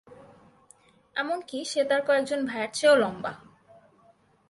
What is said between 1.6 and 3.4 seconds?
সে তার কয়েকজন ভাইয়ের চেয়েও লম্বা।